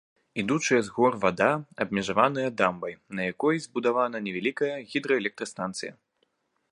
Ідучая 0.41 0.77
з 0.85 0.91
гор 0.95 1.17
вада 1.25 1.49
абмежаваная 1.85 2.47
дамбай, 2.61 2.93
на 3.19 3.29
якой 3.33 3.55
збудавана 3.65 4.17
невялікая 4.29 4.73
гідраэлектрастанцыя. 4.95 5.93